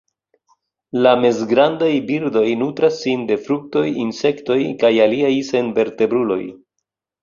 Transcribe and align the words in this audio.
La 1.07 1.11
mezgrandaj 1.25 1.91
birdoj 2.09 2.43
nutras 2.63 2.99
sin 3.05 3.29
de 3.31 3.39
fruktoj, 3.45 3.87
insektoj 4.09 4.61
kaj 4.85 4.95
aliaj 5.09 5.35
senvertebruloj. 5.55 6.45